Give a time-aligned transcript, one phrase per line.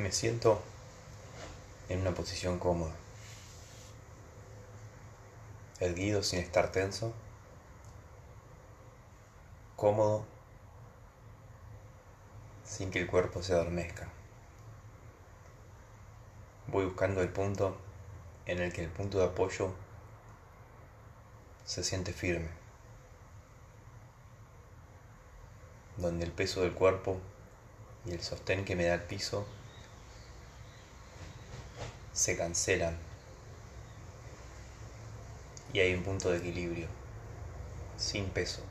[0.00, 0.62] Me siento
[1.90, 2.94] en una posición cómoda,
[5.78, 7.12] erguido sin estar tenso,
[9.76, 10.24] cómodo
[12.64, 14.08] sin que el cuerpo se adormezca.
[16.68, 17.76] Voy buscando el punto
[18.46, 19.74] en el que el punto de apoyo
[21.66, 22.48] se siente firme,
[25.98, 27.20] donde el peso del cuerpo
[28.06, 29.46] y el sostén que me da el piso
[32.12, 32.96] se cancelan.
[35.72, 36.88] Y hay un punto de equilibrio,
[37.96, 38.62] sin peso.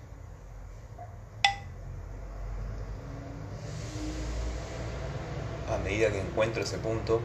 [5.70, 7.22] A medida que encuentro ese punto,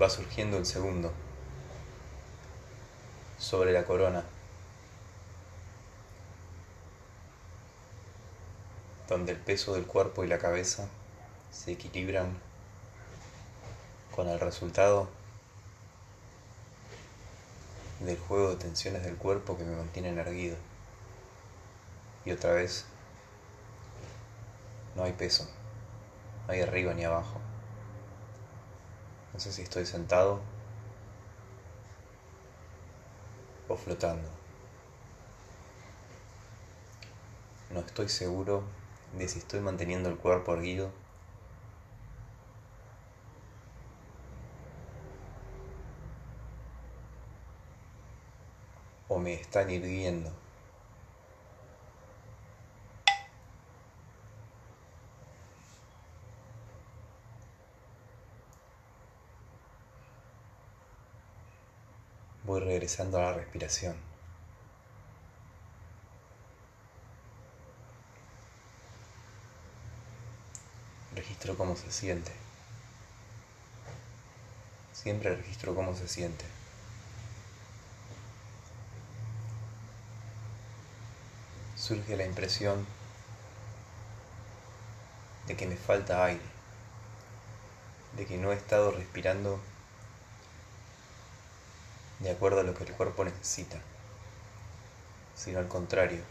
[0.00, 1.12] va surgiendo el segundo,
[3.38, 4.24] sobre la corona,
[9.08, 10.88] donde el peso del cuerpo y la cabeza
[11.50, 12.38] se equilibran
[14.14, 15.08] con el resultado
[18.00, 20.56] del juego de tensiones del cuerpo que me mantienen erguido.
[22.24, 22.84] Y otra vez,
[24.94, 25.48] no hay peso,
[26.46, 27.40] no hay arriba ni abajo.
[29.32, 30.40] No sé si estoy sentado
[33.68, 34.28] o flotando.
[37.70, 38.62] No estoy seguro
[39.18, 41.03] de si estoy manteniendo el cuerpo erguido
[49.14, 50.32] o me están irguiendo.
[62.42, 63.94] Voy regresando a la respiración.
[71.14, 72.32] Registro cómo se siente.
[74.92, 76.63] Siempre registro cómo se siente.
[81.84, 82.86] Surge la impresión
[85.46, 86.40] de que me falta aire,
[88.16, 89.60] de que no he estado respirando
[92.20, 93.76] de acuerdo a lo que el cuerpo necesita,
[95.36, 96.22] sino al contrario,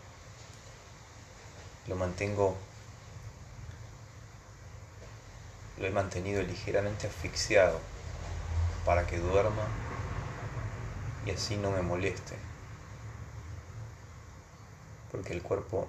[1.86, 2.58] lo mantengo,
[5.78, 7.80] lo he mantenido ligeramente asfixiado
[8.86, 9.68] para que duerma
[11.28, 12.53] y así no me moleste
[15.14, 15.88] porque el cuerpo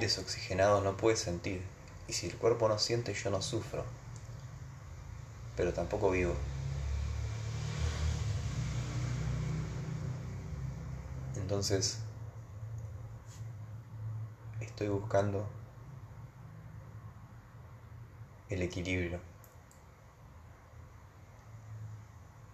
[0.00, 1.62] desoxigenado no puede sentir.
[2.08, 3.84] Y si el cuerpo no siente, yo no sufro,
[5.56, 6.34] pero tampoco vivo.
[11.36, 11.98] Entonces,
[14.60, 15.46] estoy buscando
[18.48, 19.20] el equilibrio,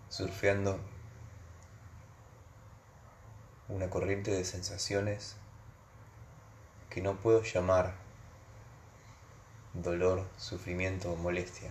[0.09, 0.81] surfeando
[3.69, 5.37] una corriente de sensaciones
[6.91, 7.95] que no puedo llamar
[9.75, 11.71] dolor, sufrimiento o molestia.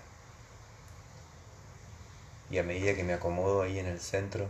[2.49, 4.47] Y a medida que me acomodo ahí en el centro,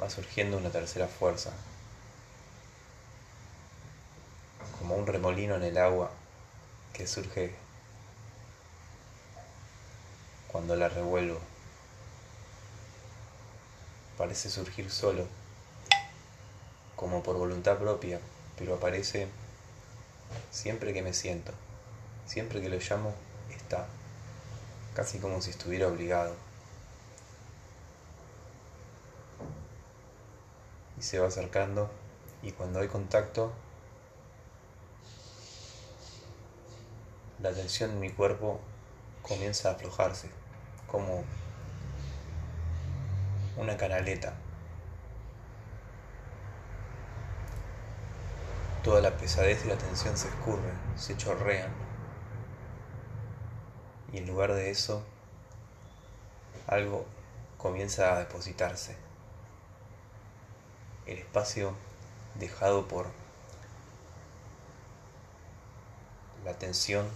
[0.00, 1.52] va surgiendo una tercera fuerza,
[4.78, 6.10] como un remolino en el agua
[6.92, 7.54] que surge
[10.46, 11.40] cuando la revuelvo.
[14.16, 15.37] Parece surgir solo
[16.98, 18.18] como por voluntad propia,
[18.58, 19.28] pero aparece
[20.50, 21.52] siempre que me siento,
[22.26, 23.14] siempre que lo llamo,
[23.56, 23.86] está,
[24.94, 26.34] casi como si estuviera obligado.
[30.98, 31.88] Y se va acercando
[32.42, 33.52] y cuando hay contacto,
[37.40, 38.58] la tensión en mi cuerpo
[39.22, 40.28] comienza a aflojarse,
[40.88, 41.22] como
[43.56, 44.34] una canaleta.
[48.82, 51.70] Toda la pesadez y la tensión se escurren, se chorrean.
[54.12, 55.02] Y en lugar de eso,
[56.66, 57.04] algo
[57.58, 58.96] comienza a depositarse.
[61.06, 61.74] El espacio
[62.36, 63.06] dejado por
[66.44, 67.08] la tensión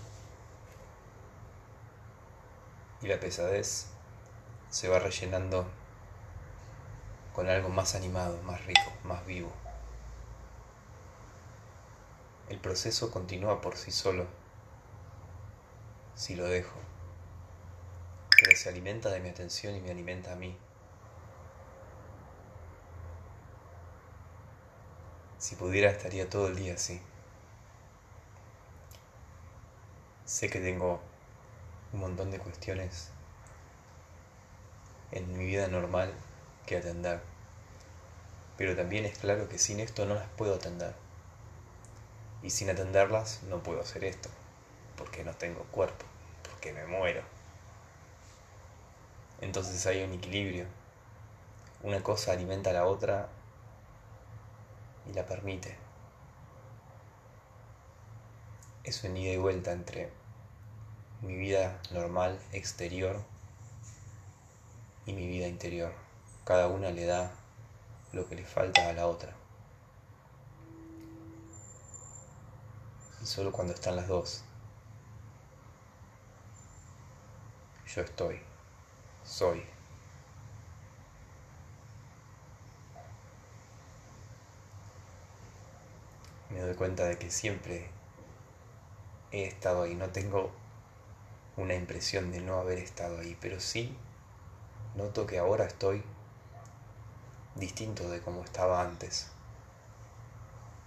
[3.02, 3.86] y la pesadez
[4.70, 5.66] se va rellenando
[7.34, 9.61] con algo más animado, más rico, más vivo.
[12.52, 14.26] El proceso continúa por sí solo,
[16.14, 16.78] si lo dejo,
[18.36, 20.54] pero se alimenta de mi atención y me alimenta a mí.
[25.38, 27.00] Si pudiera estaría todo el día así,
[30.26, 31.00] Sé que tengo
[31.94, 33.08] un montón de cuestiones
[35.10, 36.12] en mi vida normal
[36.66, 37.22] que atender,
[38.58, 41.01] pero también es claro que sin esto no las puedo atender.
[42.42, 44.28] Y sin atenderlas no puedo hacer esto,
[44.96, 46.04] porque no tengo cuerpo,
[46.42, 47.22] porque me muero.
[49.40, 50.66] Entonces hay un equilibrio.
[51.82, 53.28] Una cosa alimenta a la otra
[55.08, 55.76] y la permite.
[58.84, 60.10] Es un ida y vuelta entre
[61.22, 63.22] mi vida normal exterior
[65.06, 65.92] y mi vida interior.
[66.44, 67.32] Cada una le da
[68.12, 69.41] lo que le falta a la otra.
[73.22, 74.42] Y solo cuando están las dos,
[77.94, 78.40] yo estoy,
[79.24, 79.62] soy.
[86.50, 87.88] Me doy cuenta de que siempre
[89.30, 90.50] he estado ahí, no tengo
[91.56, 93.96] una impresión de no haber estado ahí, pero sí
[94.94, 96.02] noto que ahora estoy
[97.54, 99.28] distinto de como estaba antes.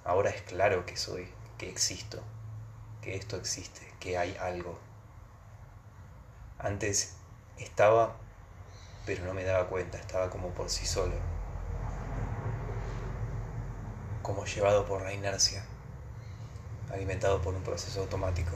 [0.03, 2.21] Ahora es claro que soy, que existo,
[3.01, 4.77] que esto existe, que hay algo.
[6.59, 7.15] Antes
[7.57, 8.15] estaba,
[9.05, 11.15] pero no me daba cuenta, estaba como por sí solo,
[14.21, 15.63] como llevado por la inercia,
[16.91, 18.55] alimentado por un proceso automático.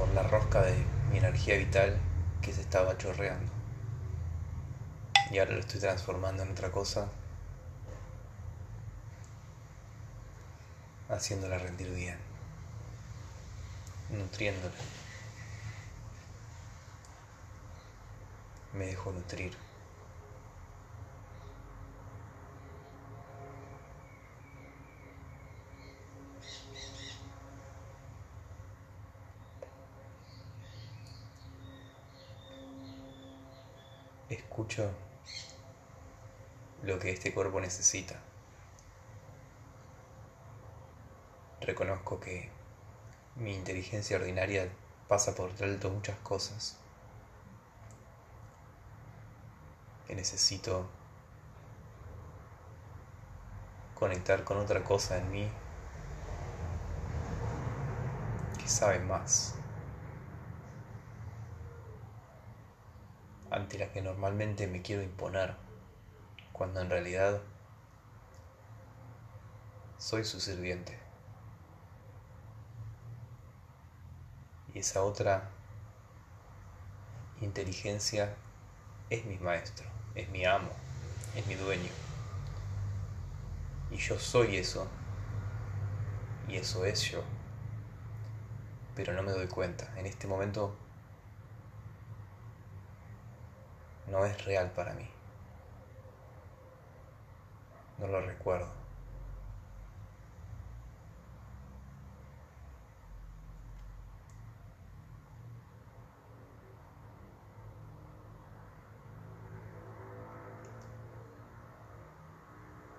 [0.00, 0.74] por la rosca de
[1.10, 1.98] mi energía vital
[2.40, 3.52] que se estaba chorreando.
[5.30, 7.10] Y ahora lo estoy transformando en otra cosa,
[11.10, 12.18] haciéndola rendir bien,
[14.10, 14.74] nutriéndola.
[18.72, 19.56] Me dejo nutrir.
[34.30, 34.90] escucho
[36.82, 38.20] lo que este cuerpo necesita.
[41.60, 42.50] Reconozco que
[43.36, 44.68] mi inteligencia ordinaria
[45.08, 46.76] pasa por alto muchas cosas.
[50.06, 50.88] Que necesito
[53.94, 55.48] conectar con otra cosa en mí
[58.58, 59.54] que sabe más.
[63.50, 65.54] ante la que normalmente me quiero imponer,
[66.52, 67.40] cuando en realidad
[69.98, 71.09] soy su sirviente.
[74.72, 75.50] Y esa otra
[77.40, 78.36] inteligencia
[79.08, 80.70] es mi maestro, es mi amo,
[81.34, 81.90] es mi dueño.
[83.90, 84.86] Y yo soy eso.
[86.48, 87.22] Y eso es yo.
[88.94, 89.92] Pero no me doy cuenta.
[89.96, 90.74] En este momento
[94.10, 95.08] no es real para mí.
[97.98, 98.79] No lo recuerdo.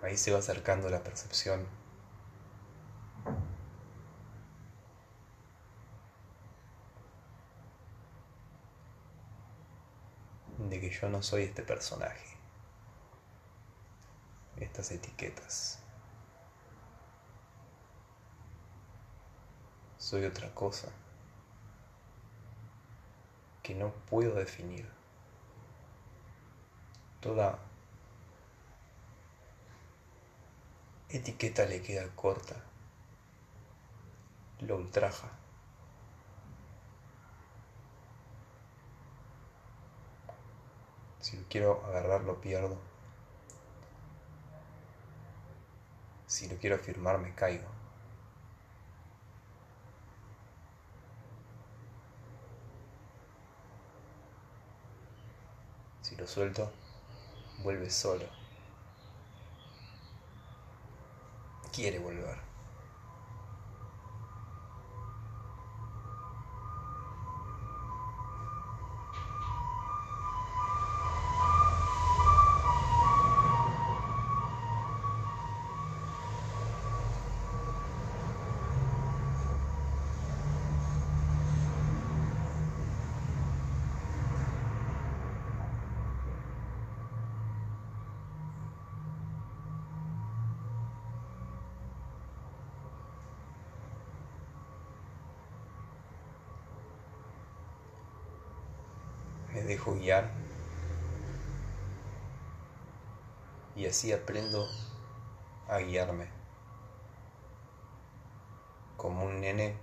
[0.02, 1.68] Ahí se va acercando la percepción
[10.58, 12.38] de que yo no soy este personaje,
[14.58, 15.80] estas etiquetas.
[19.98, 20.90] Soy otra cosa
[23.62, 24.90] que no puedo definir.
[27.20, 27.60] Toda
[31.14, 32.56] etiqueta le queda corta,
[34.60, 35.30] lo ultraja.
[41.20, 42.78] Si lo quiero agarrar, lo pierdo.
[46.26, 47.68] Si lo quiero afirmar, me caigo.
[56.02, 56.72] Si lo suelto,
[57.64, 58.41] vuelve solo.
[61.72, 62.51] Quiere volver.
[103.76, 104.68] Y así aprendo
[105.68, 106.28] a guiarme.
[108.98, 109.76] Como un nene,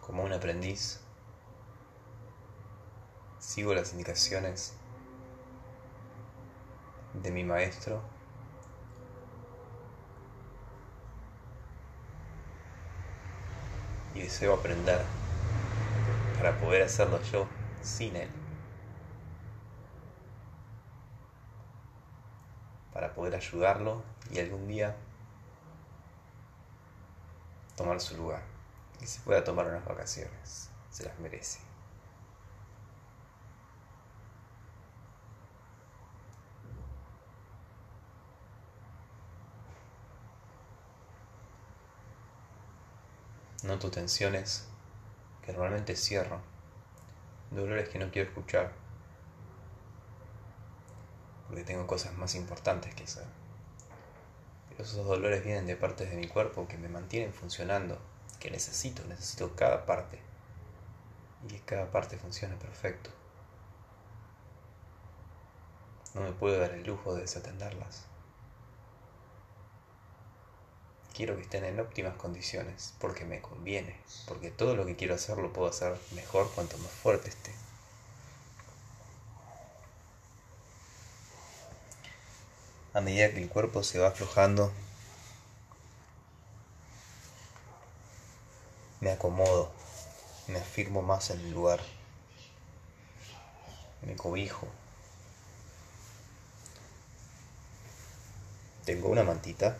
[0.00, 1.00] como un aprendiz.
[3.40, 4.74] Sigo las indicaciones
[7.14, 8.00] de mi maestro.
[14.14, 15.04] Y deseo aprender
[16.38, 17.46] para poder hacerlo yo
[17.86, 18.28] sin él.
[22.92, 24.96] Para poder ayudarlo y algún día
[27.76, 28.42] tomar su lugar
[29.00, 30.70] y se pueda tomar unas vacaciones.
[30.90, 31.60] Se las merece.
[43.62, 44.68] Noto tensiones
[45.42, 46.40] que normalmente cierro,
[47.50, 48.72] dolores que no quiero escuchar,
[51.46, 53.24] porque tengo cosas más importantes que hacer.
[54.68, 57.98] Pero esos dolores vienen de partes de mi cuerpo que me mantienen funcionando,
[58.40, 60.20] que necesito, necesito cada parte,
[61.44, 63.10] y que cada parte funcione perfecto.
[66.14, 68.06] No me puedo dar el lujo de desatenderlas.
[71.16, 73.96] Quiero que estén en óptimas condiciones, porque me conviene,
[74.28, 77.54] porque todo lo que quiero hacer lo puedo hacer mejor cuanto más fuerte esté.
[82.92, 84.70] A medida que el cuerpo se va aflojando,
[89.00, 89.72] me acomodo,
[90.48, 91.80] me afirmo más en el lugar,
[94.02, 94.68] me cobijo.
[98.84, 99.78] Tengo una mantita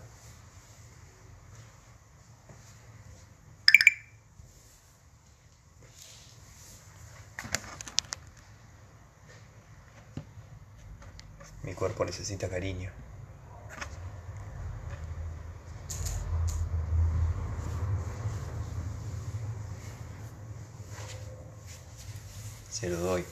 [11.67, 12.93] Mi cuerpo necesita cariño.
[22.71, 23.25] Se lo doy.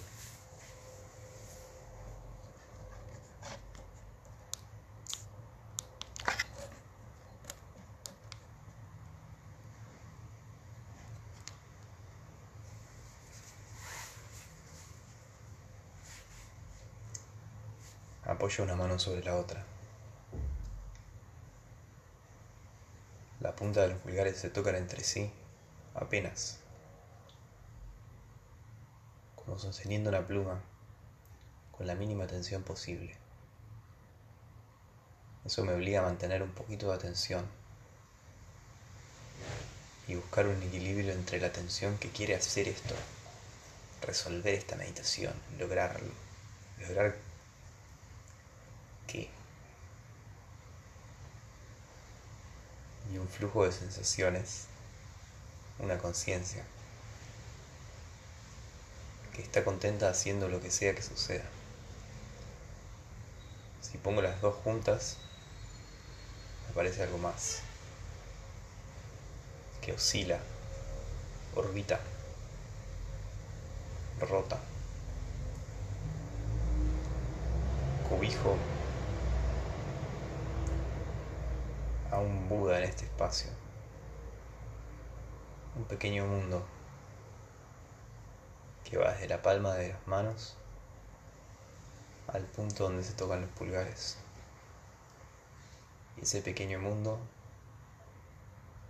[18.62, 19.64] Una mano sobre la otra.
[23.40, 25.28] La punta de los pulgares se tocan entre sí,
[25.92, 26.60] apenas,
[29.34, 30.62] como sosteniendo una pluma
[31.72, 33.16] con la mínima tensión posible.
[35.44, 37.44] Eso me obliga a mantener un poquito de atención
[40.06, 42.94] y buscar un equilibrio entre la atención que quiere hacer esto,
[44.00, 46.12] resolver esta meditación, lograrlo,
[46.78, 47.23] lograr
[53.12, 54.66] y un flujo de sensaciones,
[55.78, 56.64] una conciencia
[59.34, 61.44] que está contenta haciendo lo que sea que suceda.
[63.82, 65.16] Si pongo las dos juntas,
[66.70, 67.60] aparece algo más,
[69.82, 70.40] que oscila,
[71.54, 72.00] orbita,
[74.20, 74.58] rota,
[78.08, 78.56] cubijo
[82.14, 83.50] a un Buda en este espacio.
[85.76, 86.64] Un pequeño mundo
[88.84, 90.56] que va desde la palma de las manos
[92.28, 94.18] al punto donde se tocan los pulgares.
[96.16, 97.18] Y ese pequeño mundo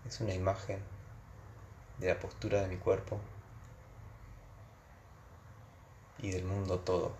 [0.07, 0.81] es una imagen
[1.99, 3.19] de la postura de mi cuerpo
[6.19, 7.13] y del mundo todo.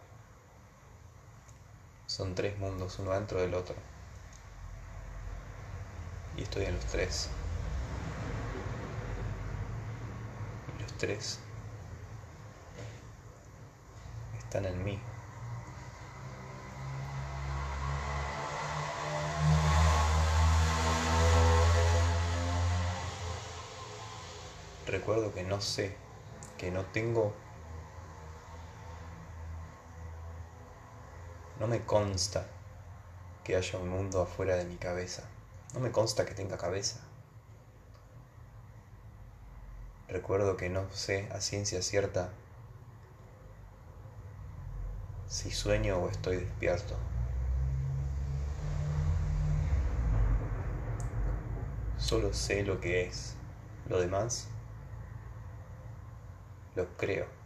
[2.07, 3.94] Son tres mundos uno dentro del otro
[6.37, 7.29] y estoy en los tres.
[10.79, 11.39] Y los tres
[14.39, 15.01] están en mí.
[24.87, 25.97] Recuerdo que no sé,
[26.57, 27.35] que no tengo...
[31.59, 32.47] No me consta
[33.43, 35.25] que haya un mundo afuera de mi cabeza.
[35.75, 37.01] No me consta que tenga cabeza.
[40.09, 42.31] Recuerdo que no sé a ciencia cierta
[45.27, 46.97] si sueño o estoy despierto.
[51.99, 53.35] Solo sé lo que es.
[53.89, 54.47] Lo demás
[56.77, 57.44] lo creo.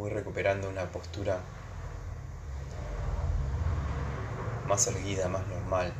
[0.00, 1.38] Voy recuperando una postura
[4.66, 5.92] más erguida, más normal.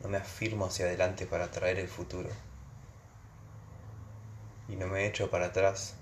[0.00, 2.30] No me afirmo hacia adelante para atraer el futuro.
[4.68, 5.96] Y no me echo para atrás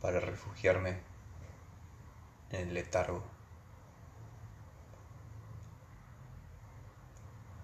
[0.00, 1.00] para refugiarme
[2.50, 3.24] en el letargo.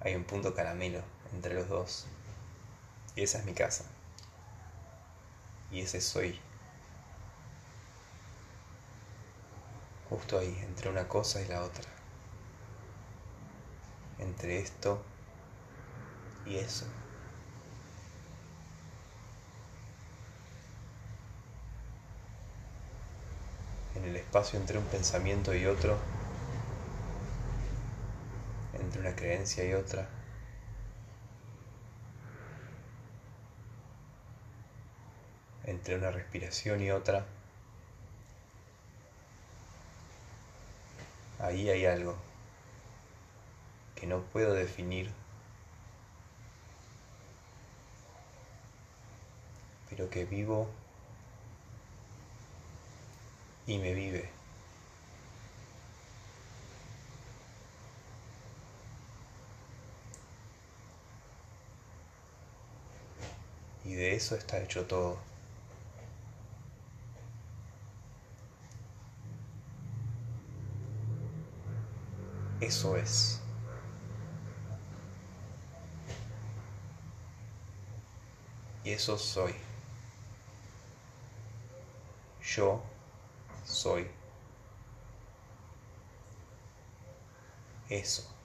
[0.00, 1.02] Hay un punto caramelo
[1.32, 2.08] entre los dos.
[3.18, 3.82] Y esa es mi casa.
[5.72, 6.38] Y ese soy.
[10.08, 11.82] Justo ahí, entre una cosa y la otra.
[14.20, 15.02] Entre esto
[16.46, 16.86] y eso.
[23.96, 25.98] En el espacio entre un pensamiento y otro
[28.74, 30.17] entre una creencia y otra.
[35.68, 37.26] Entre una respiración y otra.
[41.38, 42.16] Ahí hay algo
[43.94, 45.10] que no puedo definir,
[49.90, 50.70] pero que vivo
[53.66, 54.30] y me vive.
[63.84, 65.18] y de eso está hecho todo.
[72.60, 73.40] Eso es.
[78.84, 79.54] Y eso soy.
[82.42, 82.80] Yo
[83.64, 84.08] soy.
[87.90, 88.38] Eso.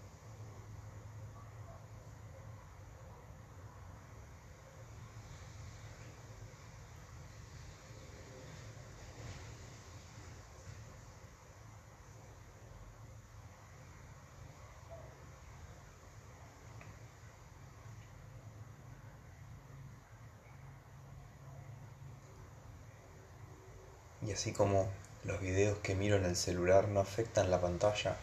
[24.25, 24.89] Y así como
[25.23, 28.17] los videos que miro en el celular no afectan la pantalla,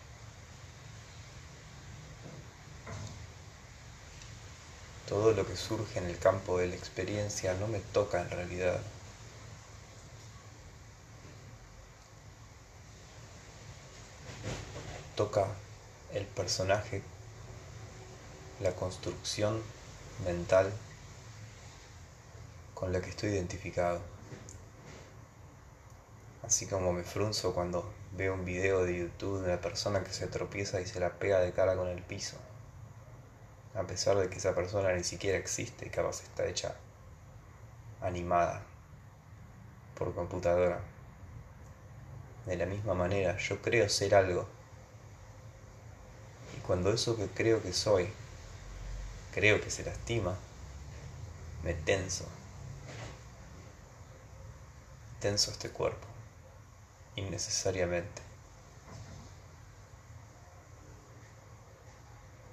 [5.08, 8.78] todo lo que surge en el campo de la experiencia no me toca en realidad.
[15.16, 15.46] Toca
[16.12, 17.00] el personaje,
[18.60, 19.62] la construcción
[20.26, 20.70] mental
[22.74, 24.19] con la que estoy identificado.
[26.50, 30.26] Así como me frunzo cuando veo un video de YouTube de una persona que se
[30.26, 32.36] tropieza y se la pega de cara con el piso.
[33.76, 36.74] A pesar de que esa persona ni siquiera existe y capaz está hecha
[38.00, 38.62] animada
[39.94, 40.80] por computadora.
[42.46, 44.48] De la misma manera, yo creo ser algo.
[46.58, 48.08] Y cuando eso que creo que soy,
[49.32, 50.34] creo que se lastima,
[51.62, 52.24] me tenso.
[55.20, 56.09] Tenso este cuerpo
[57.16, 58.22] innecesariamente.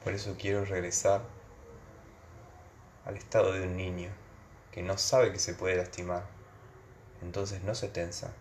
[0.04, 1.22] Por eso quiero regresar
[3.06, 4.10] al estado de un niño
[4.72, 6.26] que no sabe que se puede lastimar,
[7.22, 8.32] entonces no se tensa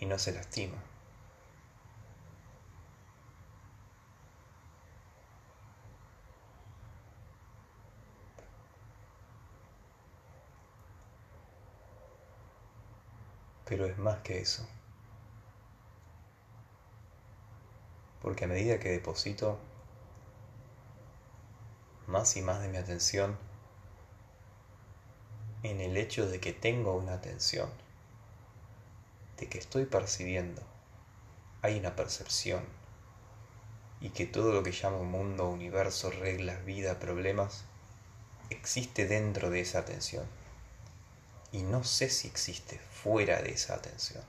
[0.00, 0.78] y no se lastima.
[13.64, 14.66] Pero es más que eso.
[18.28, 19.58] Porque a medida que deposito
[22.06, 23.38] más y más de mi atención
[25.62, 27.70] en el hecho de que tengo una atención,
[29.38, 30.60] de que estoy percibiendo,
[31.62, 32.66] hay una percepción,
[34.02, 37.64] y que todo lo que llamo mundo, universo, reglas, vida, problemas,
[38.50, 40.26] existe dentro de esa atención.
[41.50, 44.22] Y no sé si existe fuera de esa atención.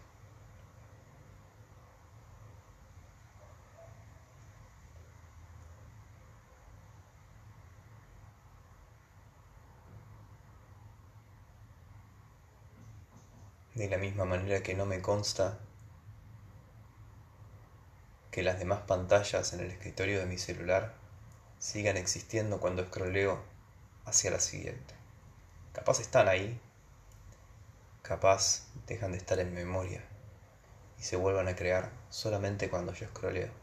[13.80, 15.58] De la misma manera que no me consta
[18.30, 20.96] que las demás pantallas en el escritorio de mi celular
[21.60, 23.42] sigan existiendo cuando escroleo
[24.04, 24.94] hacia la siguiente.
[25.72, 26.60] Capaz están ahí,
[28.02, 30.04] capaz dejan de estar en memoria
[31.00, 33.54] y se vuelvan a crear solamente cuando yo escroleo.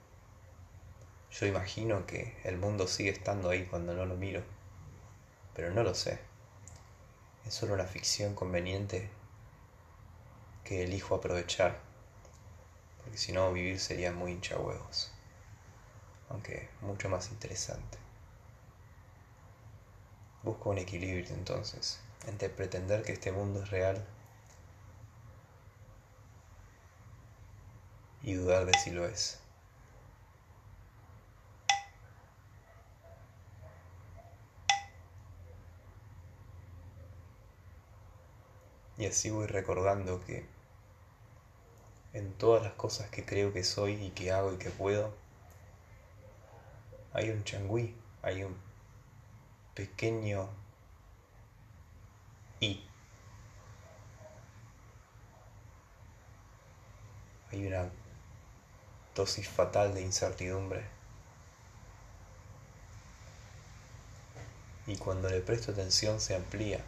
[1.31, 4.43] Yo imagino que el mundo sigue estando ahí cuando no lo miro,
[5.55, 6.19] pero no lo sé.
[7.45, 9.11] es solo una ficción conveniente
[10.67, 11.79] que elijo aprovechar,
[12.99, 15.13] porque si no vivir sería muy hincha huevos,
[16.29, 17.99] aunque mucho más interesante.
[20.43, 24.05] Busco un equilibrio entonces entre pretender que este mundo es real
[28.23, 29.39] y dudar de si lo es.
[38.99, 40.56] Y así voy recordando que
[42.17, 45.15] en todas las cosas que creo que soy y que hago y que puedo,
[47.13, 48.57] hay un changüí, hay un
[49.75, 50.49] pequeño
[52.61, 52.83] y.
[57.53, 57.91] Hay una
[59.15, 60.85] dosis fatal de incertidumbre.
[64.87, 66.81] Y cuando le presto atención se amplía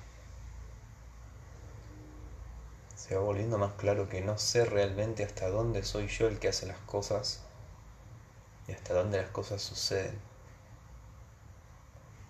[3.08, 6.48] se va volviendo más claro que no sé realmente hasta dónde soy yo el que
[6.48, 7.40] hace las cosas
[8.66, 10.20] y hasta dónde las cosas suceden.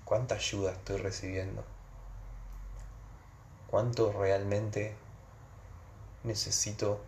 [0.04, 1.64] ¿Cuánta ayuda estoy recibiendo?
[3.66, 4.94] ¿Cuánto realmente
[6.22, 7.00] necesito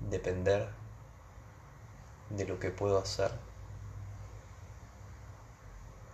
[0.00, 0.70] depender
[2.30, 3.30] de lo que puedo hacer?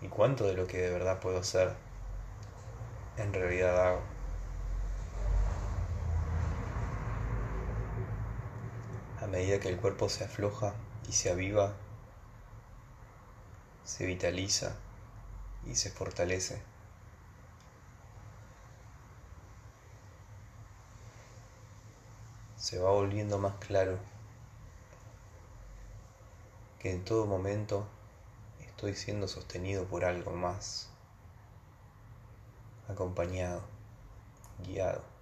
[0.01, 1.77] ¿Y cuánto de lo que de verdad puedo hacer
[3.19, 4.14] en realidad hago?
[9.35, 10.75] Medida que el cuerpo se afloja
[11.09, 11.73] y se aviva,
[13.85, 14.77] se vitaliza
[15.67, 16.63] y se fortalece.
[22.57, 23.99] Se va volviendo más claro
[26.79, 27.89] que en todo momento
[28.61, 30.91] estoy siendo sostenido por algo más,
[32.89, 33.63] acompañado,
[34.65, 35.14] guiado.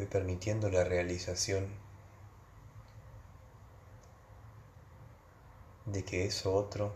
[0.00, 1.68] Voy permitiendo la realización
[5.84, 6.94] de que eso otro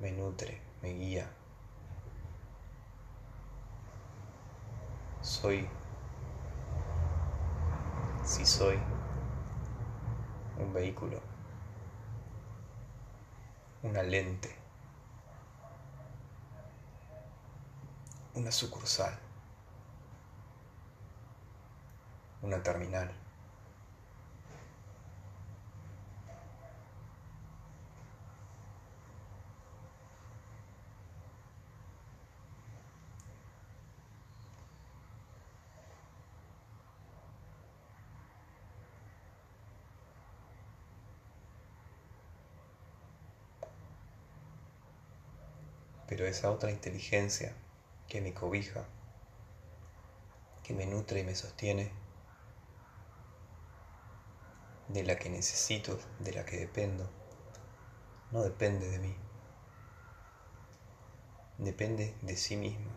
[0.00, 1.30] me nutre, me guía.
[5.20, 5.68] Soy,
[8.24, 8.76] si soy
[10.58, 11.20] un vehículo,
[13.84, 14.61] una lente
[18.34, 19.18] una sucursal,
[22.42, 23.10] una terminal.
[46.08, 47.54] Pero esa otra inteligencia
[48.12, 48.84] que me cobija,
[50.62, 51.90] que me nutre y me sostiene,
[54.88, 57.08] de la que necesito, de la que dependo,
[58.30, 59.16] no depende de mí,
[61.56, 62.92] depende de sí misma.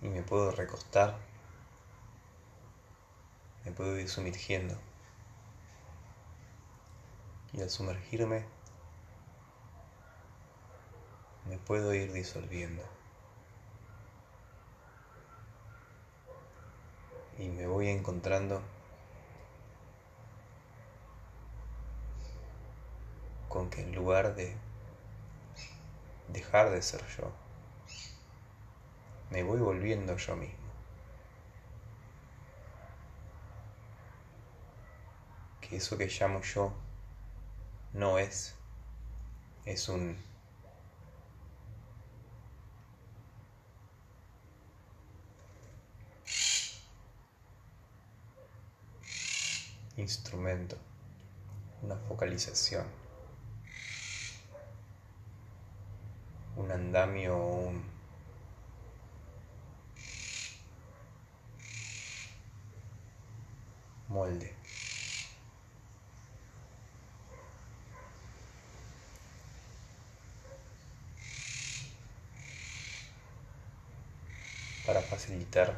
[0.00, 1.18] Y me puedo recostar,
[3.66, 4.74] me puedo ir sumergiendo.
[7.52, 8.46] Y al sumergirme
[11.48, 12.82] me puedo ir disolviendo.
[17.38, 18.62] Y me voy encontrando
[23.48, 24.56] con que en lugar de
[26.28, 27.32] dejar de ser yo,
[29.30, 30.66] me voy volviendo yo mismo.
[35.60, 36.72] Que eso que llamo yo
[37.92, 38.54] no es,
[39.64, 40.16] es un
[49.96, 50.76] instrumento,
[51.82, 52.86] una focalización,
[56.56, 57.82] un andamio un
[64.08, 64.56] molde.
[74.86, 75.76] para facilitar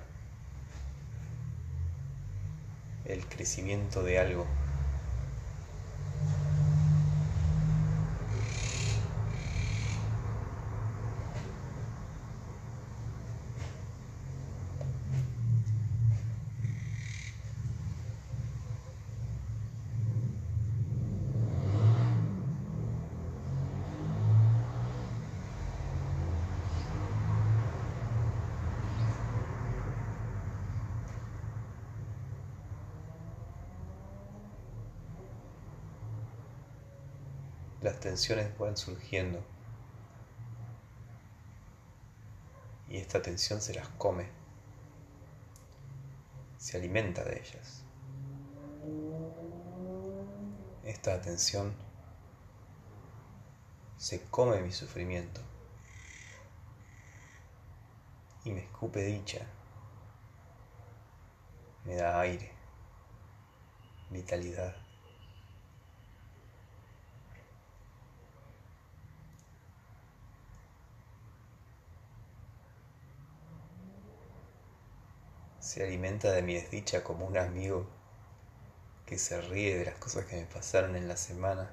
[3.08, 4.46] el crecimiento de algo.
[37.80, 39.44] las tensiones van surgiendo.
[42.88, 44.26] Y esta tensión se las come,
[46.56, 47.84] se alimenta de ellas.
[50.84, 51.74] Esta atención
[53.98, 55.42] se come mi sufrimiento.
[58.44, 59.44] Y me escupe dicha,
[61.84, 62.50] me da aire,
[64.08, 64.87] vitalidad.
[75.68, 77.86] Se alimenta de mi desdicha como un amigo
[79.04, 81.68] que se ríe de las cosas que me pasaron en la semana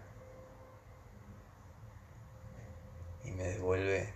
[3.24, 4.14] y me devuelve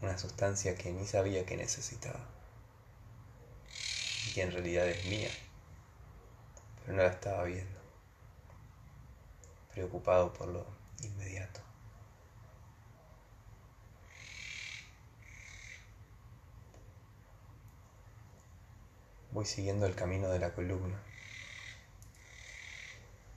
[0.00, 2.24] una sustancia que ni sabía que necesitaba
[4.26, 5.36] y que en realidad es mía,
[6.80, 7.78] pero no la estaba viendo,
[9.74, 10.64] preocupado por lo
[11.02, 11.65] inmediato.
[19.36, 20.96] Voy siguiendo el camino de la columna.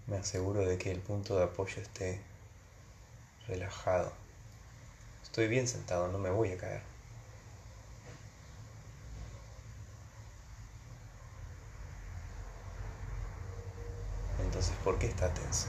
[0.08, 2.22] Me aseguro de que el punto de apoyo esté
[3.50, 4.14] relajado.
[5.22, 6.82] Estoy bien sentado, no me voy a caer.
[14.42, 15.68] Entonces, ¿por qué está tenso?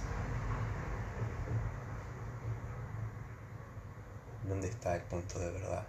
[4.49, 5.85] ¿Dónde está el punto de verdad?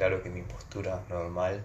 [0.00, 1.62] Claro que mi postura normal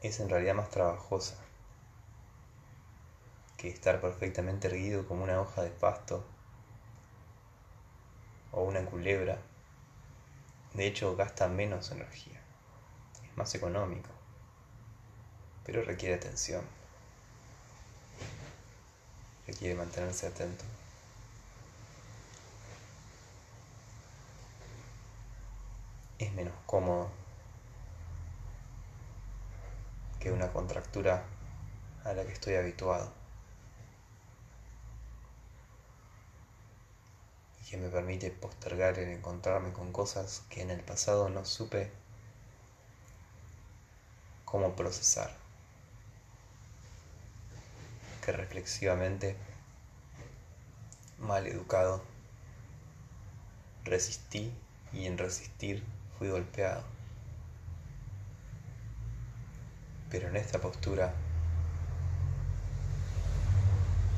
[0.00, 1.36] es en realidad más trabajosa
[3.58, 6.24] que estar perfectamente erguido como una hoja de pasto
[8.52, 9.36] o una culebra.
[10.72, 12.40] De hecho, gasta menos energía,
[13.22, 14.08] es más económico,
[15.66, 16.64] pero requiere atención,
[19.46, 20.64] requiere mantenerse atento.
[26.24, 27.10] Es menos cómodo
[30.18, 31.24] que una contractura
[32.04, 33.10] a la que estoy habituado.
[37.62, 41.90] Y que me permite postergar el encontrarme con cosas que en el pasado no supe
[44.44, 45.34] cómo procesar,
[48.24, 49.36] que reflexivamente,
[51.18, 52.02] mal educado,
[53.84, 54.52] resistí
[54.92, 55.82] y en resistir
[56.20, 56.84] fui golpeado.
[60.10, 61.14] Pero en esta postura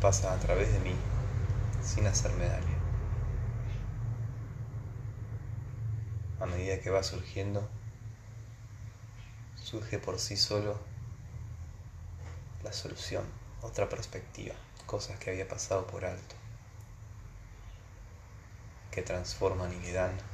[0.00, 0.96] pasa a través de mí
[1.80, 2.76] sin hacerme daño.
[6.40, 7.68] A medida que va surgiendo,
[9.54, 10.80] surge por sí solo
[12.64, 13.24] la solución,
[13.60, 16.34] otra perspectiva, cosas que había pasado por alto,
[18.90, 20.31] que transforman y le dan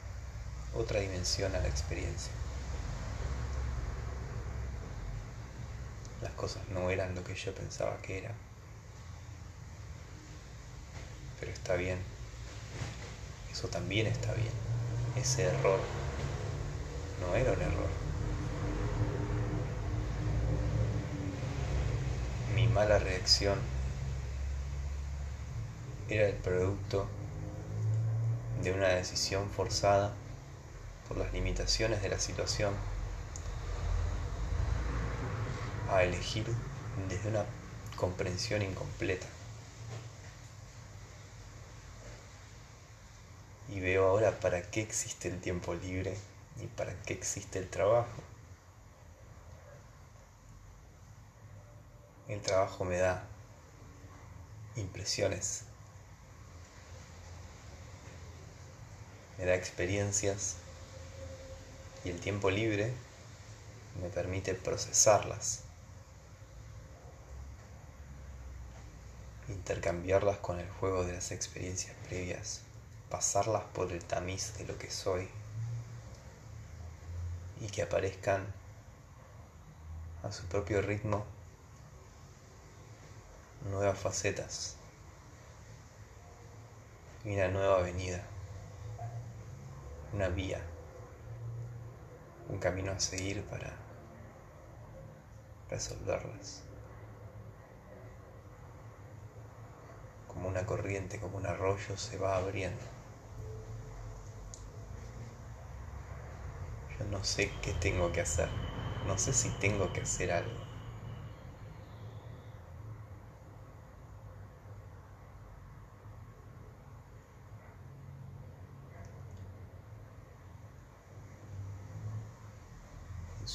[0.74, 2.32] otra dimensión a la experiencia.
[6.22, 8.34] Las cosas no eran lo que yo pensaba que eran.
[11.38, 11.98] Pero está bien.
[13.52, 14.52] Eso también está bien.
[15.16, 15.80] Ese error
[17.20, 17.88] no era un error.
[22.54, 23.58] Mi mala reacción
[26.08, 27.06] era el producto
[28.62, 30.12] de una decisión forzada
[31.08, 32.74] por las limitaciones de la situación,
[35.90, 36.46] a elegir
[37.08, 37.44] desde una
[37.96, 39.26] comprensión incompleta.
[43.70, 46.16] Y veo ahora para qué existe el tiempo libre
[46.60, 48.22] y para qué existe el trabajo.
[52.28, 53.24] El trabajo me da
[54.76, 55.62] impresiones,
[59.38, 60.56] me da experiencias
[62.08, 62.90] y el tiempo libre
[64.00, 65.60] me permite procesarlas,
[69.46, 72.62] intercambiarlas con el juego de las experiencias previas,
[73.10, 75.28] pasarlas por el tamiz de lo que soy
[77.60, 78.46] y que aparezcan
[80.22, 81.26] a su propio ritmo
[83.68, 84.76] nuevas facetas
[87.26, 88.24] y una nueva avenida,
[90.14, 90.62] una vía
[92.48, 93.72] un camino a seguir para
[95.70, 96.62] resolverlas.
[100.26, 102.80] Como una corriente, como un arroyo se va abriendo.
[106.98, 108.48] Yo no sé qué tengo que hacer,
[109.06, 110.67] no sé si tengo que hacer algo.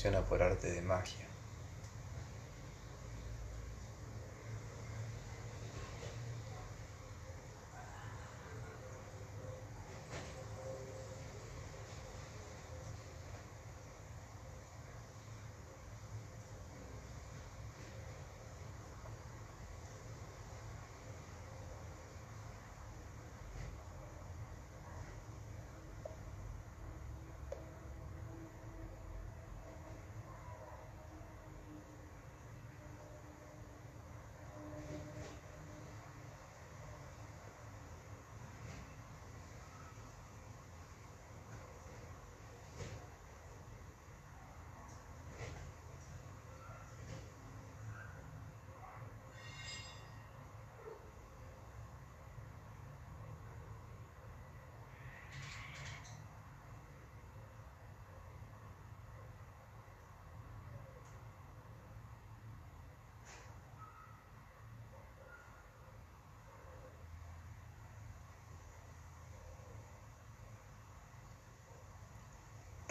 [0.04, 1.33] Funciona por arte de magia.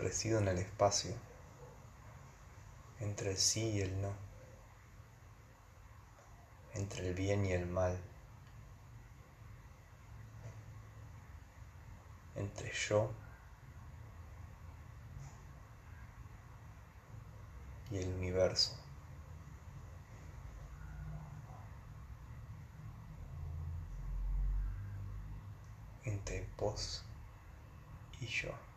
[0.02, 1.14] Resido en el espacio,
[3.00, 4.12] entre el sí y el no,
[6.74, 7.98] entre el bien y el mal,
[12.36, 13.10] entre yo
[17.90, 18.82] y el universo.
[26.04, 27.02] entre vos
[28.20, 28.71] y yo.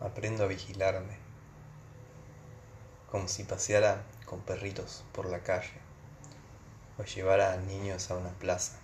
[0.00, 1.16] Aprendo a vigilarme,
[3.10, 5.72] como si paseara con perritos por la calle
[6.98, 8.78] o llevara a niños a una plaza.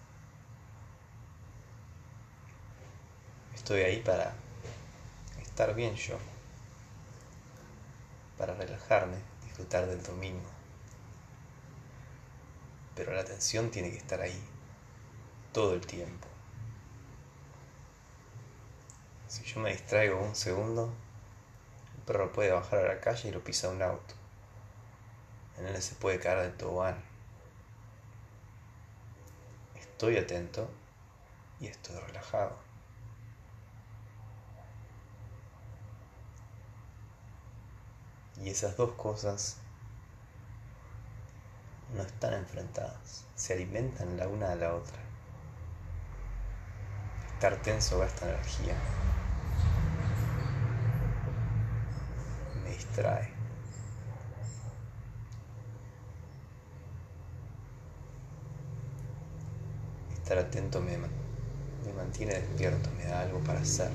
[3.54, 4.34] Estoy ahí para
[5.42, 6.18] estar bien yo,
[8.38, 10.50] para relajarme, disfrutar del domingo.
[12.94, 14.40] Pero la atención tiene que estar ahí,
[15.52, 16.28] todo el tiempo.
[19.28, 20.92] Si yo me distraigo un segundo,
[22.06, 24.14] perro puede bajar a la calle y lo pisa un auto.
[25.58, 27.02] En él se puede caer del tobogán.
[29.74, 30.70] Estoy atento
[31.58, 32.56] y estoy relajado.
[38.42, 39.56] Y esas dos cosas
[41.94, 44.98] no están enfrentadas, se alimentan la una a la otra.
[47.32, 48.74] Estar tenso gasta energía.
[52.96, 53.28] Distrae.
[60.14, 63.90] Estar atento me, me mantiene despierto, me da algo para hacer.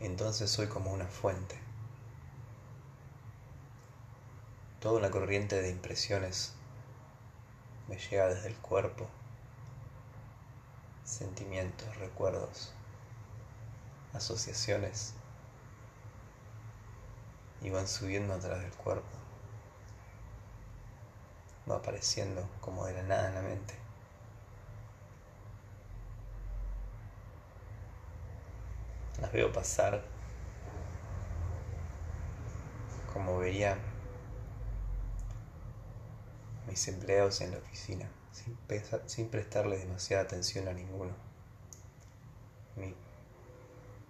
[0.00, 1.58] entonces soy como una fuente.
[4.84, 6.52] Toda una corriente de impresiones
[7.88, 9.08] me llega desde el cuerpo,
[11.04, 12.70] sentimientos, recuerdos,
[14.12, 15.14] asociaciones
[17.62, 19.08] y van subiendo a través del cuerpo.
[21.66, 23.74] Va apareciendo como de la nada en la mente.
[29.22, 30.02] las veo pasar
[33.14, 33.78] como vería
[36.74, 38.58] mis empleados en la oficina, sin,
[39.06, 41.12] sin prestarle demasiada atención a ninguno.
[42.74, 42.92] Mi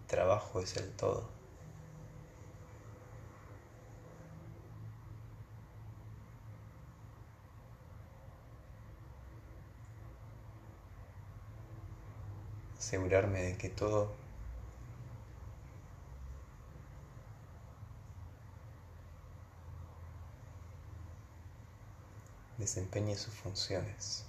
[0.07, 1.29] trabajo es el todo.
[12.79, 14.24] Asegurarme de que todo
[22.65, 24.25] desempeñe sus funciones.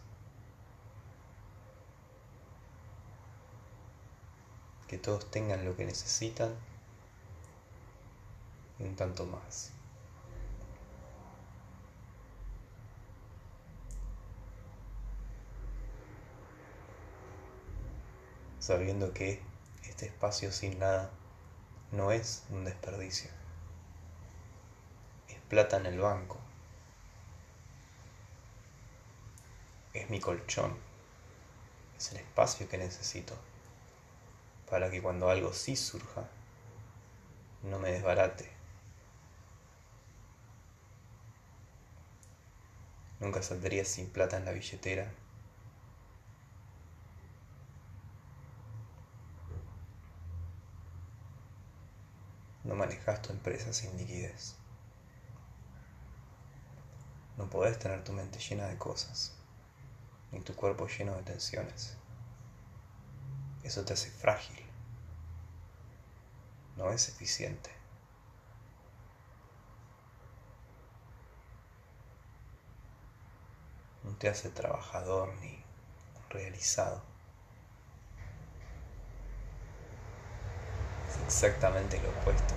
[4.87, 6.53] Que todos tengan lo que necesitan
[8.79, 9.71] un tanto más.
[18.59, 19.41] Sabiendo que
[19.83, 21.09] este espacio sin nada
[21.93, 23.29] no es un desperdicio.
[25.29, 26.44] Es plata en el banco.
[29.95, 30.77] Es mi colchón,
[31.97, 33.35] es el espacio que necesito
[34.69, 36.27] para que cuando algo sí surja,
[37.63, 38.51] no me desbarate.
[43.19, 45.11] Nunca saldría sin plata en la billetera.
[52.63, 54.55] No manejas tu empresa sin liquidez.
[57.37, 59.35] No podés tener tu mente llena de cosas
[60.35, 61.95] y tu cuerpo lleno de tensiones.
[63.63, 64.63] Eso te hace frágil.
[66.77, 67.71] No es eficiente.
[74.03, 75.63] No te hace trabajador ni
[76.29, 77.01] realizado.
[81.09, 82.53] Es exactamente lo opuesto.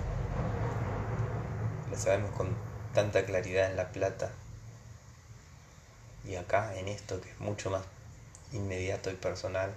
[1.89, 2.55] Lo sabemos con
[2.93, 4.31] tanta claridad en La Plata
[6.25, 7.83] y acá, en esto que es mucho más
[8.51, 9.73] inmediato y personal,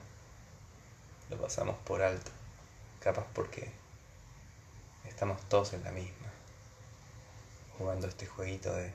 [1.31, 2.31] lo pasamos por alto.
[3.01, 3.71] Capaz porque
[5.09, 6.29] estamos todos en la misma,
[7.79, 8.93] jugando este jueguito de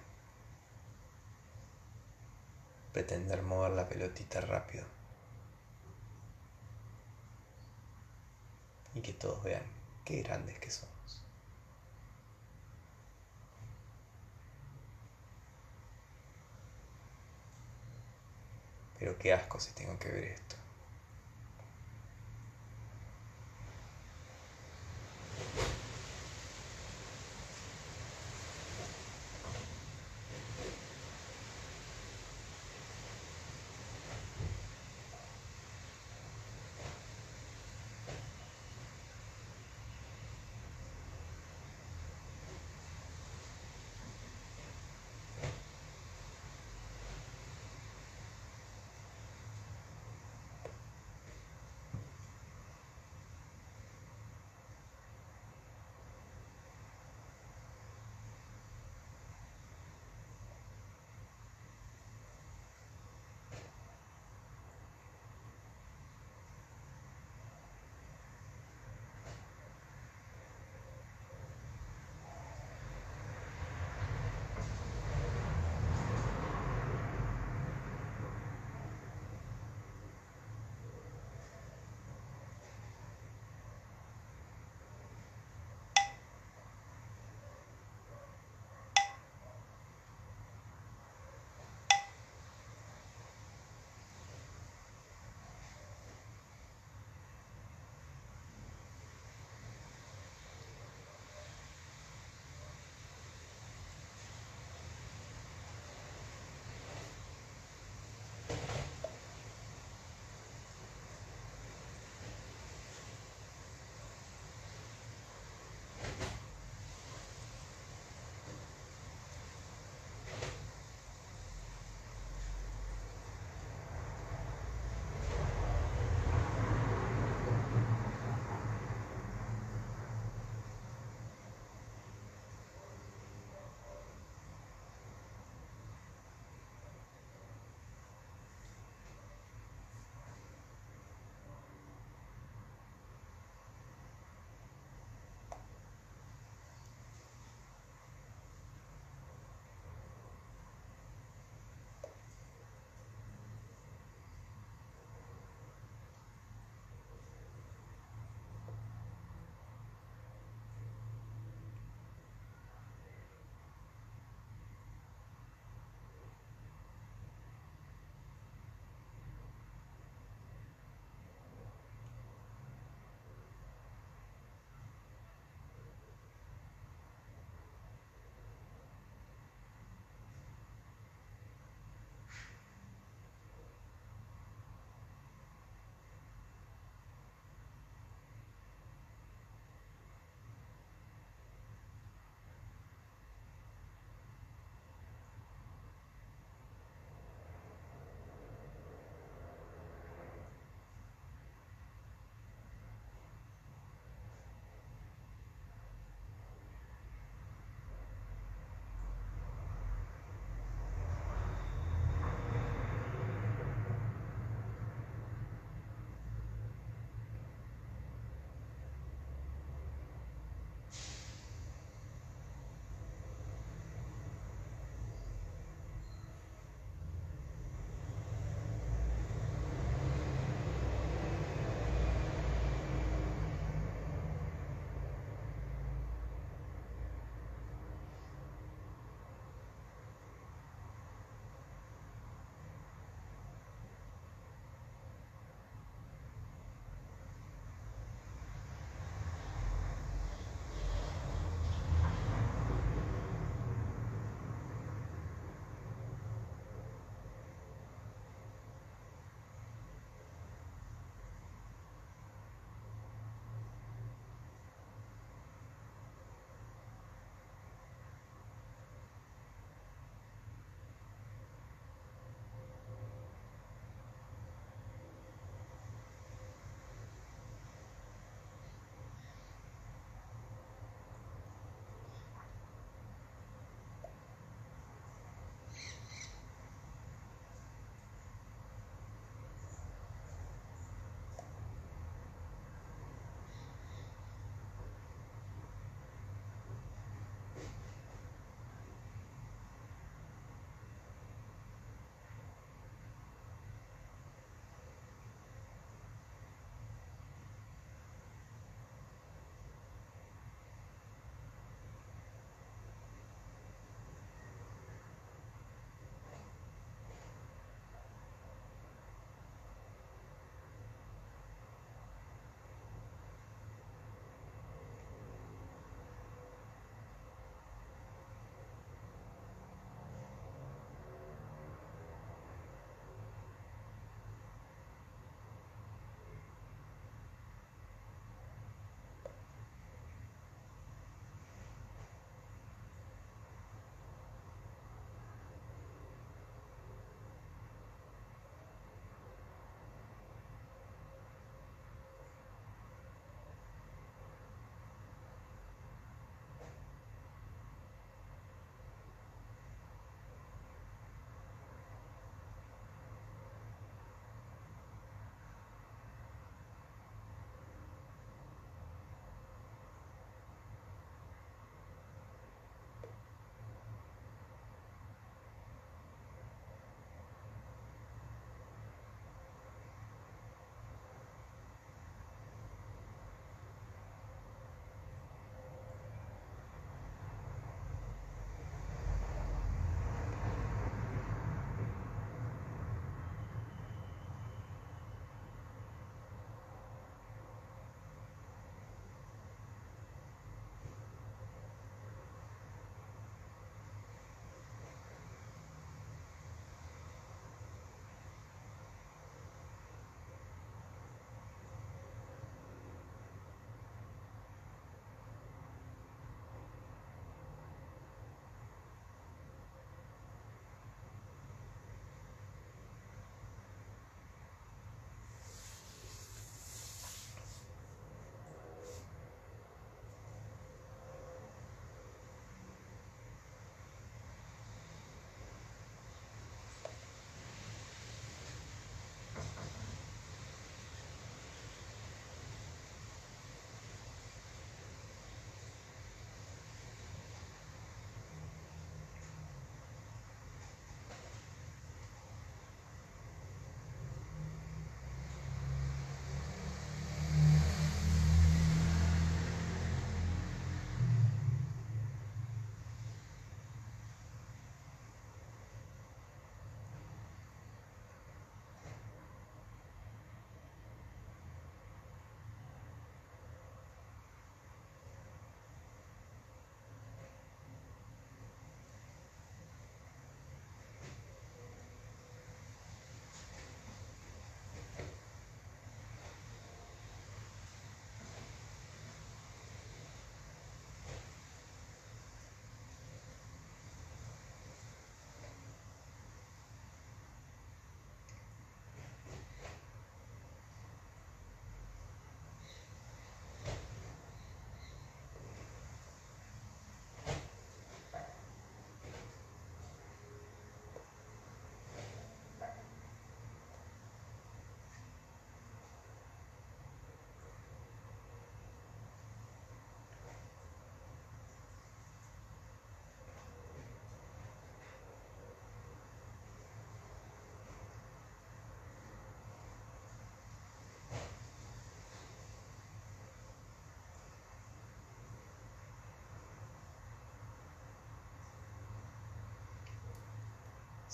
[2.93, 4.85] pretender mover la pelotita rápido.
[8.93, 9.63] Y que todos vean
[10.05, 10.96] qué grandes que son.
[18.99, 20.55] Pero qué asco si tengo que ver esto.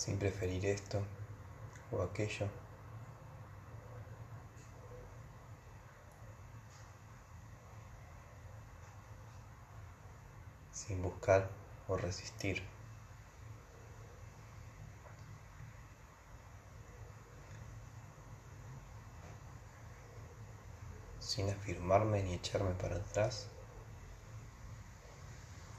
[0.04, 1.01] Sin preferir esto
[1.89, 2.49] o aquello.
[10.74, 11.49] sin buscar
[11.88, 12.62] o resistir.
[21.20, 23.47] sin afirmarme ni echarme para atrás,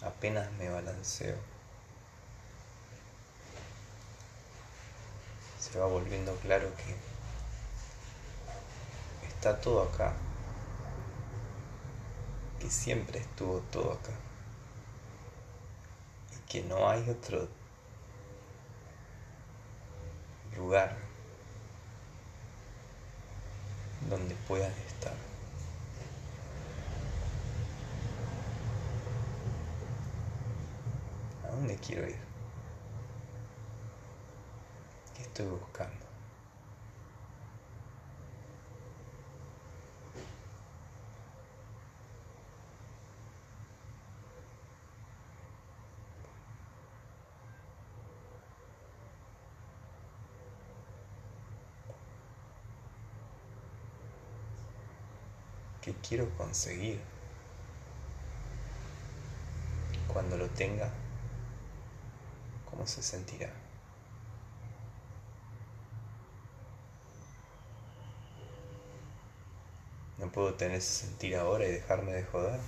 [0.03, 1.54] apenas me balanceo.
[5.75, 6.95] Se va volviendo claro que
[9.27, 10.12] está todo acá,
[12.61, 14.12] que siempre estuvo todo acá
[16.33, 17.49] y que no hay otro
[20.57, 20.97] lugar
[24.09, 25.16] donde puedan estar.
[31.51, 32.18] dónde quiero ir?
[35.16, 35.93] ¿Qué estoy buscando?
[55.82, 57.01] ¿Qué quiero conseguir?
[60.07, 60.89] Cuando lo tenga,
[62.70, 63.51] cómo se sentirá.
[70.25, 72.59] No puedo tener ese sentir ahora y dejarme de joder.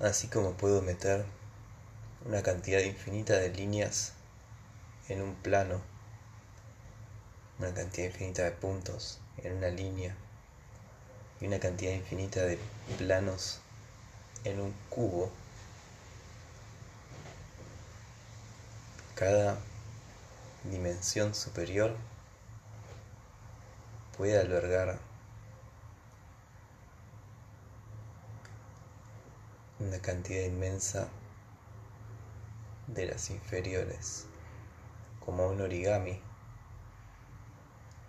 [0.00, 1.24] Así como puedo meter
[2.26, 4.12] una cantidad infinita de líneas
[5.08, 5.80] en un plano,
[7.58, 10.14] una cantidad infinita de puntos en una línea
[11.40, 12.58] y una cantidad infinita de
[12.98, 13.60] planos
[14.44, 15.30] en un cubo.
[19.14, 19.56] Cada
[20.64, 21.96] dimensión superior
[24.18, 25.05] puede albergar
[29.86, 31.08] una cantidad inmensa
[32.88, 34.26] de las inferiores,
[35.24, 36.20] como un origami,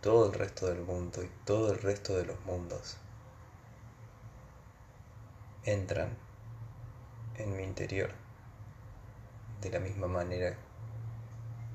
[0.02, 2.98] todo el resto del mundo y todo el resto de los mundos
[5.66, 6.18] entran
[7.36, 8.12] en mi interior
[9.62, 10.58] de la misma manera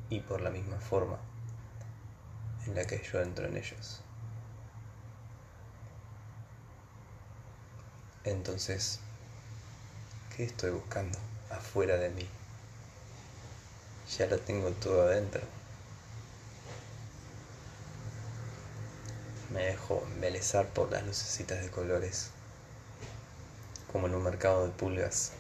[0.09, 1.19] y por la misma forma
[2.67, 4.03] en la que yo entro en ellos.
[8.25, 9.01] Entonces,
[10.43, 11.17] ¿qué estoy buscando
[11.51, 12.29] afuera de mí?
[14.19, 15.41] Ya lo tengo todo adentro.
[19.51, 22.31] Me dejo embelezar por las lucecitas de colores
[23.93, 25.31] como en un mercado de pulgas.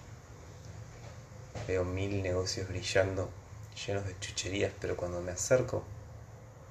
[1.66, 3.28] Veo mil negocios brillando,
[3.84, 5.82] llenos de chucherías, pero cuando me acerco,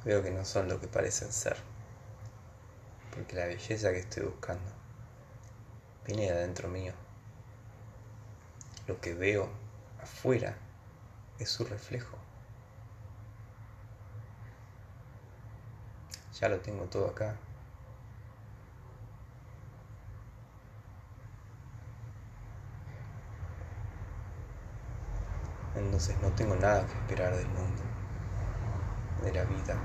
[0.06, 1.58] veo que no son lo que parecen ser.
[3.14, 4.72] Porque la belleza que estoy buscando
[6.06, 7.01] viene de adentro mío.
[8.88, 9.50] Lo que veo
[10.02, 10.56] afuera
[11.40, 12.18] es su reflejo.
[16.40, 17.36] Ya lo tengo todo acá.
[25.76, 27.84] Entonces no tengo nada que esperar del mundo,
[29.24, 29.76] de la vida,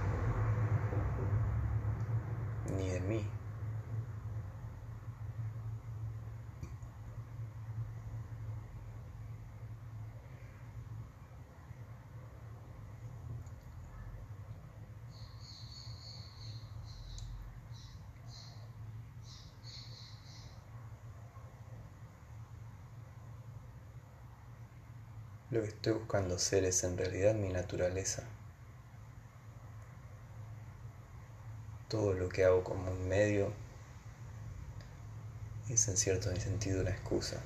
[2.76, 3.35] ni de mí.
[25.56, 28.24] Lo que estoy buscando ser es en realidad mi naturaleza.
[31.88, 33.50] Todo lo que hago como un medio
[35.70, 37.40] es en cierto sentido una excusa.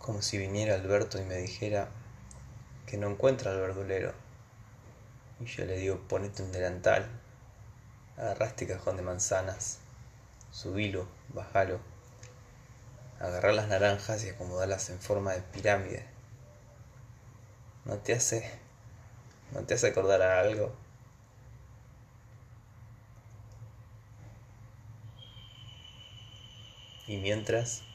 [0.00, 1.88] Como si viniera Alberto y me dijera,
[2.86, 4.12] que no encuentra al verdulero.
[5.40, 7.06] Y yo le digo, ponete un delantal,
[8.16, 9.80] agarraste cajón de manzanas,
[10.50, 11.80] subilo, bajalo,
[13.20, 16.06] agarrar las naranjas y acomodarlas en forma de pirámide.
[17.84, 18.50] ¿No te hace,
[19.52, 20.74] no te hace acordar a algo?
[27.06, 27.85] Y mientras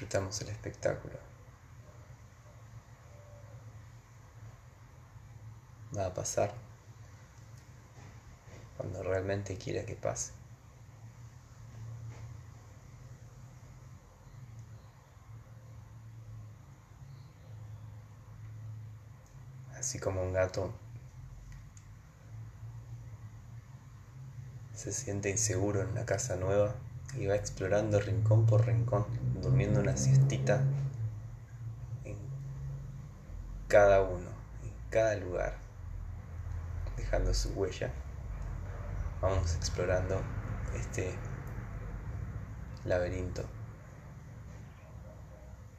[0.00, 1.14] disfrutamos el espectáculo.
[5.94, 6.54] Va a pasar
[8.78, 10.32] cuando realmente quiera que pase.
[19.74, 20.72] Así como un gato
[24.74, 26.74] se siente inseguro en una casa nueva
[27.16, 29.06] y va explorando rincón por rincón,
[29.40, 30.62] durmiendo una siestita
[32.04, 32.16] en
[33.68, 34.30] cada uno,
[34.62, 35.56] en cada lugar,
[36.96, 37.90] dejando su huella.
[39.20, 40.22] Vamos explorando
[40.74, 41.14] este
[42.84, 43.44] laberinto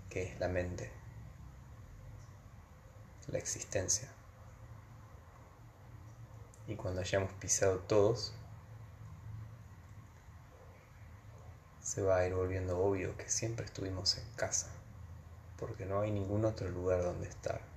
[0.10, 0.92] que es la mente,
[3.28, 4.10] la existencia.
[6.68, 8.34] Y cuando hayamos pisado todos,
[11.82, 14.68] se va a ir volviendo obvio que siempre estuvimos en casa,
[15.58, 17.71] porque no hay ningún otro lugar donde estar.